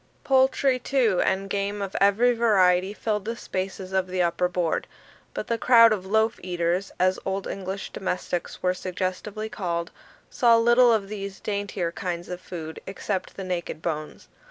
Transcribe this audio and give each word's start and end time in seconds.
Poultry, 0.23 0.79
too, 0.79 1.21
and 1.23 1.47
game 1.47 1.79
of 1.79 1.95
every 2.01 2.33
variety, 2.33 2.91
filled 2.91 3.25
the 3.25 3.35
spaces 3.35 3.93
of 3.93 4.07
the 4.07 4.19
upper 4.19 4.47
board; 4.47 4.87
but 5.35 5.45
the 5.45 5.59
crowd 5.59 5.93
of 5.93 6.07
loaf 6.07 6.39
eaters, 6.41 6.91
as 6.99 7.19
old 7.23 7.45
English 7.45 7.91
domestics 7.91 8.63
were 8.63 8.73
suggestively 8.73 9.47
called, 9.47 9.91
saw 10.27 10.57
little 10.57 10.91
of 10.91 11.07
these 11.07 11.39
daintier 11.39 11.91
kinds 11.91 12.29
of 12.29 12.41
food, 12.41 12.79
except 12.87 13.37
the 13.37 13.43
naked 13.43 13.79
bones. 13.83 14.27